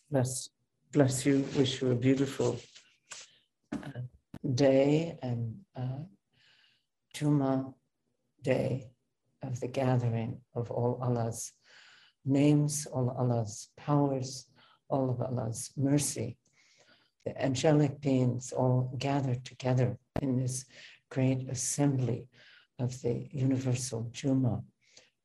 bless, 0.09 0.49
bless 0.93 1.25
you, 1.25 1.45
wish 1.57 1.81
you 1.81 1.91
a 1.91 1.95
beautiful 1.95 2.57
uh, 3.73 4.01
day 4.55 5.17
and 5.21 5.55
uh, 5.75 6.03
Juma 7.13 7.73
day 8.41 8.87
of 9.43 9.59
the 9.59 9.67
gathering 9.67 10.39
of 10.55 10.71
all 10.71 10.97
Allah's 11.01 11.51
names, 12.25 12.87
all 12.93 13.09
Allah's 13.19 13.67
powers, 13.75 14.47
all 14.87 15.09
of 15.09 15.21
Allah's 15.21 15.71
mercy. 15.75 16.37
The 17.25 17.33
angelic 17.41 17.99
beings 17.99 18.53
all 18.53 18.95
gathered 18.97 19.43
together 19.43 19.97
in 20.21 20.37
this 20.37 20.65
great 21.09 21.49
assembly 21.49 22.29
of 22.79 23.01
the 23.01 23.27
universal 23.31 24.09
Juma 24.13 24.61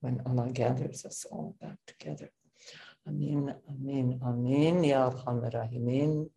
when 0.05 0.21
Allah 0.27 0.53
gathers 0.53 1.07
us 1.07 1.25
all 1.33 1.57
back 1.61 1.79
together. 1.87 2.29
Amin, 3.09 3.55
Amin, 3.71 4.21
Amin, 4.23 4.85
Ya 4.85 5.09
Arhamar 5.09 5.53
Rahimin. 5.53 6.29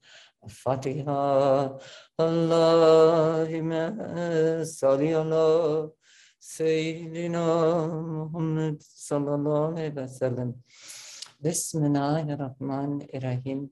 Fatiha, 0.47 1.75
Allahumma 2.17 3.84
salli 4.63 5.12
ala 5.12 5.89
Sayyidina 6.39 7.43
Muhammad 8.08 8.80
sallallahu 8.80 9.75
alayhi 9.75 9.95
wa 9.99 10.08
sallam. 10.08 10.49
Bismillahirrahmanirrahim. 11.43 13.69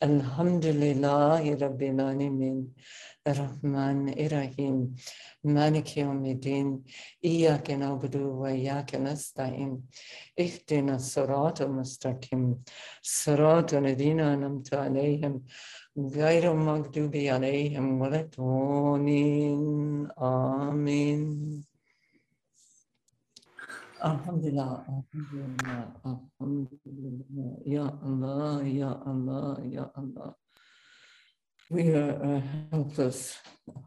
Elhamdülillahi 0.00 1.60
Rabbil 1.60 2.04
alemin. 2.04 2.76
Errahmanirrahim. 3.26 4.96
Maliki 5.42 6.00
yevmiddin. 6.00 6.86
İyyake 7.22 7.80
na'budu 7.80 8.44
ve 8.44 8.56
iyyake 8.56 9.04
nestaîn. 9.04 9.90
İhdina 10.36 10.98
sıratal 10.98 11.68
mustakim. 11.68 12.64
Sıratal 13.02 13.84
lezîne 13.84 14.22
en'amte 14.22 14.78
aleyhim. 14.78 15.44
غير 16.18 16.44
المغضوب 16.56 17.14
عليهم 17.34 17.86
ولا 18.00 18.20
الضالين 18.26 19.64
آمين 20.18 21.22
Alhamdulillah, 24.04 24.84
Alhamdulillah, 24.84 25.88
Alhamdulillah, 26.04 27.56
Ya 27.64 27.88
Allah, 28.04 28.60
Ya 28.62 28.92
Allah, 29.00 29.56
Ya 29.64 29.86
Allah. 29.96 30.36
We 31.70 31.88
are 31.96 32.12
uh, 32.22 32.42
helpless, 32.70 33.38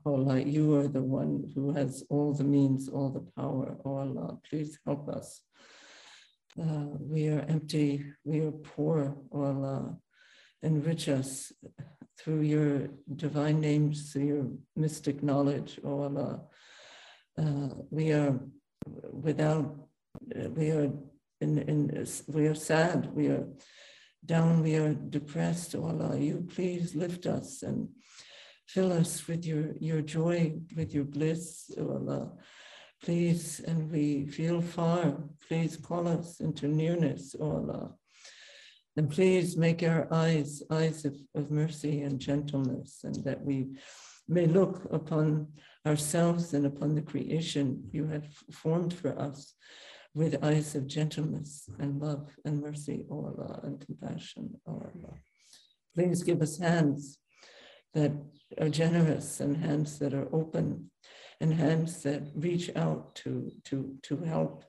Allah. 0.03 0.41
You 0.41 0.73
are 0.77 0.87
the 0.87 1.03
one 1.03 1.51
who 1.53 1.71
has 1.73 2.03
all 2.09 2.33
the 2.33 2.43
means, 2.43 2.89
all 2.89 3.11
the 3.11 3.29
power, 3.37 3.77
oh 3.85 3.97
Allah. 3.97 4.39
Please 4.49 4.79
help 4.87 5.07
us. 5.07 5.39
Uh, 6.59 6.97
we 6.99 7.27
are 7.29 7.45
empty, 7.47 8.03
we 8.25 8.41
are 8.41 8.57
poor, 8.73 9.15
O 9.31 9.43
Allah. 9.43 9.97
Enrich 10.63 11.09
us 11.09 11.51
through 12.17 12.41
your 12.41 12.89
divine 13.15 13.61
names, 13.61 14.11
through 14.11 14.25
your 14.25 14.47
mystic 14.75 15.21
knowledge, 15.21 15.79
O 15.83 16.01
Allah. 16.01 16.41
Uh, 17.37 17.69
we 17.91 18.11
are 18.13 18.39
without 19.13 19.86
we 20.55 20.71
are 20.71 20.91
in, 21.41 21.57
in, 21.59 22.07
we 22.27 22.47
are 22.47 22.55
sad, 22.55 23.13
we 23.13 23.27
are 23.27 23.47
down, 24.25 24.61
we 24.61 24.75
are 24.75 24.93
depressed, 24.93 25.75
Allah. 25.75 26.17
You 26.17 26.45
please 26.53 26.95
lift 26.95 27.25
us 27.25 27.63
and 27.63 27.89
fill 28.67 28.91
us 28.91 29.27
with 29.27 29.45
your, 29.45 29.73
your 29.79 30.01
joy, 30.01 30.53
with 30.75 30.93
your 30.93 31.05
bliss, 31.05 31.71
Allah. 31.79 32.33
Please, 33.03 33.59
and 33.59 33.91
we 33.91 34.25
feel 34.25 34.61
far, 34.61 35.17
please 35.47 35.77
call 35.77 36.07
us 36.07 36.39
into 36.39 36.67
nearness, 36.67 37.35
O 37.39 37.51
Allah. 37.51 37.93
And 38.97 39.09
please 39.09 39.55
make 39.55 39.83
our 39.83 40.11
eyes 40.11 40.63
eyes 40.71 41.05
of, 41.05 41.15
of 41.35 41.51
mercy 41.51 42.01
and 42.01 42.19
gentleness, 42.19 43.01
and 43.03 43.23
that 43.23 43.39
we 43.45 43.77
may 44.27 44.47
look 44.47 44.87
upon 44.91 45.47
ourselves 45.87 46.53
and 46.53 46.65
upon 46.65 46.93
the 46.93 47.01
creation 47.01 47.89
you 47.91 48.05
have 48.07 48.27
formed 48.51 48.93
for 48.93 49.17
us 49.17 49.55
with 50.13 50.43
eyes 50.43 50.75
of 50.75 50.87
gentleness 50.87 51.69
and 51.79 52.01
love 52.01 52.35
and 52.43 52.61
mercy, 52.61 53.05
O 53.09 53.15
Allah, 53.25 53.61
and 53.63 53.79
compassion, 53.85 54.55
O 54.67 54.73
Allah. 54.73 55.15
Please 55.95 56.23
give 56.23 56.41
us 56.41 56.57
hands 56.57 57.19
that 57.93 58.11
are 58.59 58.69
generous 58.69 59.39
and 59.39 59.57
hands 59.57 59.99
that 59.99 60.13
are 60.13 60.27
open 60.33 60.91
and 61.39 61.53
hands 61.53 62.03
that 62.03 62.23
reach 62.35 62.69
out 62.75 63.15
to, 63.15 63.51
to, 63.65 63.95
to 64.03 64.17
help, 64.17 64.65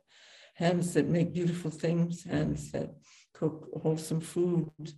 hands 0.54 0.94
that 0.94 1.08
make 1.08 1.32
beautiful 1.32 1.70
things, 1.70 2.24
hands 2.24 2.72
that 2.72 2.90
cook 3.32 3.68
wholesome 3.82 4.20
food, 4.20 4.92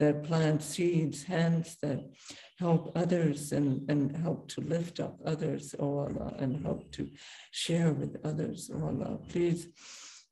that 0.00 0.24
plant 0.24 0.62
seeds, 0.62 1.22
hands 1.22 1.76
that 1.82 2.00
help 2.58 2.90
others 2.96 3.52
and, 3.52 3.88
and 3.90 4.16
help 4.16 4.48
to 4.48 4.60
lift 4.62 4.98
up 4.98 5.18
others, 5.24 5.74
oh 5.78 5.98
Allah, 6.00 6.34
and 6.38 6.64
help 6.64 6.90
to 6.92 7.08
share 7.52 7.92
with 7.92 8.18
others, 8.24 8.70
oh 8.74 8.86
Allah. 8.86 9.18
Please 9.28 9.68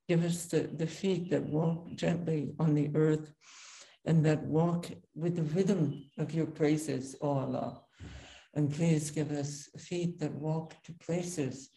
give 0.09 0.25
us 0.25 0.47
the, 0.47 0.61
the 0.61 0.87
feet 0.87 1.31
that 1.31 1.45
walk 1.45 1.95
gently 1.95 2.55
on 2.59 2.75
the 2.75 2.91
earth 2.95 3.33
and 4.05 4.25
that 4.25 4.43
walk 4.43 4.91
with 5.15 5.37
the 5.37 5.43
rhythm 5.55 6.05
of 6.19 6.35
your 6.35 6.47
praises, 6.47 7.15
oh 7.21 7.39
Allah. 7.39 7.83
And 8.55 8.73
please 8.75 9.11
give 9.11 9.31
us 9.31 9.69
feet 9.79 10.19
that 10.21 10.35
walk 10.35 10.75
to 10.85 10.93
places 10.95 11.71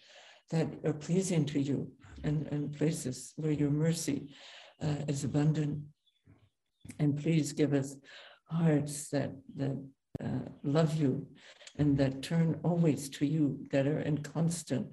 that 0.49 0.67
are 0.85 0.93
pleasing 0.93 1.45
to 1.45 1.59
you 1.59 1.91
and, 2.23 2.47
and 2.47 2.75
places 2.75 3.33
where 3.35 3.51
your 3.51 3.69
mercy 3.69 4.33
uh, 4.81 4.95
is 5.07 5.23
abundant. 5.23 5.83
And 6.99 7.17
please 7.17 7.53
give 7.53 7.73
us 7.73 7.95
hearts 8.45 9.09
that, 9.09 9.31
that 9.55 9.77
uh, 10.23 10.49
love 10.63 10.95
you 10.95 11.27
and 11.77 11.97
that 11.97 12.21
turn 12.21 12.59
always 12.63 13.09
to 13.09 13.25
you, 13.25 13.59
that 13.71 13.87
are 13.87 14.01
in 14.01 14.19
constant 14.19 14.87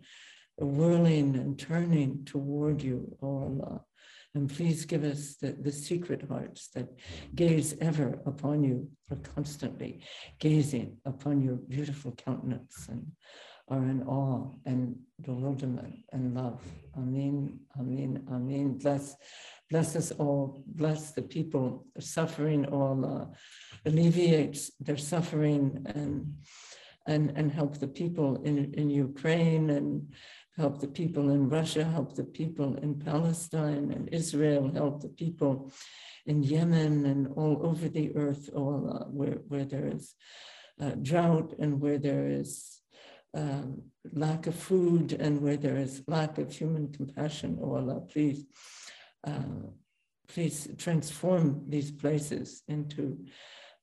whirling 0.57 1.37
and 1.37 1.59
turning 1.59 2.25
toward 2.25 2.83
you, 2.83 3.17
O 3.23 3.27
oh 3.27 3.43
Allah. 3.43 3.81
And 4.35 4.49
please 4.49 4.85
give 4.85 5.05
us 5.05 5.37
the, 5.37 5.53
the 5.53 5.73
secret 5.73 6.23
hearts 6.29 6.69
that 6.75 6.89
gaze 7.35 7.75
ever 7.81 8.21
upon 8.27 8.63
you, 8.63 8.89
are 9.11 9.17
constantly 9.35 10.01
gazing 10.39 10.99
upon 11.05 11.43
your 11.43 11.57
beautiful 11.57 12.13
countenance 12.13 12.87
and 12.89 13.11
are 13.71 13.83
in 13.83 14.03
awe 14.05 14.51
and 14.65 14.97
bewilderment 15.21 15.97
and 16.13 16.35
love. 16.35 16.63
Amen, 16.97 17.61
amen, 17.79 18.25
amen. 18.31 18.79
Bless, 18.79 19.17
bless 19.71 19.97
us 19.97 20.11
all. 20.13 20.63
Bless 20.67 21.13
the 21.13 21.23
people 21.23 21.87
suffering. 21.99 22.67
All 22.67 23.05
uh, 23.05 23.27
alleviates 23.87 24.71
their 24.81 24.97
suffering 24.97 25.85
and 25.87 26.35
and 27.07 27.33
and 27.37 27.51
help 27.51 27.79
the 27.79 27.89
people 27.89 28.37
in 28.43 28.75
in 28.75 28.91
Ukraine 28.91 29.71
and 29.71 30.13
help 30.59 30.81
the 30.81 30.89
people 30.89 31.31
in 31.31 31.49
Russia, 31.49 31.85
help 31.85 32.17
the 32.17 32.25
people 32.25 32.77
in 32.77 32.99
Palestine 32.99 33.93
and 33.93 34.09
Israel, 34.13 34.71
help 34.75 35.01
the 35.01 35.09
people 35.09 35.71
in 36.27 36.43
Yemen 36.43 37.07
and 37.07 37.29
all 37.37 37.65
over 37.65 37.89
the 37.89 38.15
earth, 38.17 38.51
all 38.55 38.91
uh, 38.93 39.05
where, 39.05 39.39
where 39.47 39.65
there 39.65 39.87
is 39.87 40.15
uh, 40.81 40.91
drought 41.01 41.55
and 41.61 41.81
where 41.81 41.99
there 41.99 42.29
is 42.29 42.78
um, 43.35 43.83
lack 44.13 44.47
of 44.47 44.55
food 44.55 45.13
and 45.13 45.41
where 45.41 45.57
there 45.57 45.77
is 45.77 46.03
lack 46.07 46.39
of 46.39 46.53
human 46.53 46.93
compassion, 46.93 47.59
oh 47.63 47.77
Allah, 47.77 48.01
please, 48.01 48.45
uh, 49.27 49.69
please 50.29 50.69
transform 50.79 51.65
these 51.69 51.91
places 51.91 52.63
into 52.69 53.19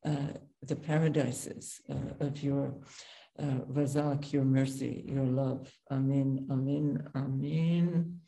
uh, 0.06 0.34
the 0.64 0.76
paradises 0.76 1.82
uh, 1.90 2.26
of 2.26 2.42
your 2.42 2.76
uh, 3.40 3.60
Razak, 3.72 4.32
your 4.32 4.46
mercy, 4.46 5.04
your 5.08 5.26
love. 5.26 5.72
Amin, 5.92 6.48
amin, 6.50 7.04
amin. 7.16 8.20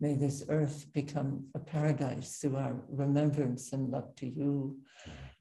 May 0.00 0.14
this 0.14 0.44
earth 0.48 0.86
become 0.94 1.46
a 1.54 1.58
paradise 1.58 2.38
through 2.38 2.56
our 2.56 2.74
remembrance 2.88 3.72
and 3.72 3.90
love 3.90 4.16
to 4.16 4.26
you. 4.26 4.78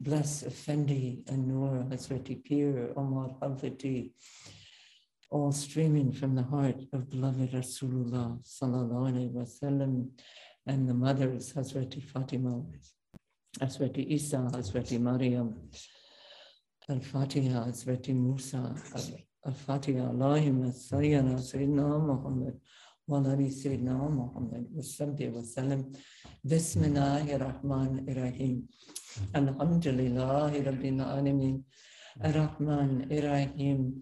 Bless 0.01 0.43
Effendi 0.43 1.23
and 1.27 1.47
Noor, 1.47 1.85
Hazreti 1.89 2.35
Pir, 2.35 2.91
Omar 2.95 3.35
Havati, 3.41 4.11
all 5.31 5.51
streaming 5.51 6.11
from 6.11 6.33
the 6.35 6.43
heart 6.43 6.81
of 6.91 7.09
beloved 7.09 7.51
Rasulullah 7.51 8.41
sallallahu 8.43 9.31
wa 9.31 9.43
wasallam 9.43 10.09
and 10.65 10.89
the 10.89 10.93
mothers 10.93 11.53
Hazrat 11.53 12.01
Fatima, 12.03 12.63
Hazrat 13.59 13.97
Isa, 13.97 14.37
Hazrat 14.51 14.99
Maryam, 14.99 15.53
Al-Fatiha, 16.89 17.65
Hazrat 17.67 18.07
Musa, 18.09 18.75
Al-Fatiha, 19.45 20.09
Allahumma 20.11 20.73
Sayyidina 20.73 21.37
Sayyidina 21.37 22.05
Muhammad, 22.05 22.59
Walani 23.07 23.49
Sayyidina 23.49 24.11
Muhammad, 24.11 24.65
Wasallam, 24.75 25.33
Wasallam, 25.33 25.95
Bismillahir 26.45 27.39
Rahmanir 27.39 28.15
Rahim, 28.15 28.67
Alhamdulillahi 29.33 30.65
Rabbil 30.65 31.01
Alameen, 31.05 31.63
Ar-Rahman, 32.23 33.07
Ar-Rahim, 33.11 34.01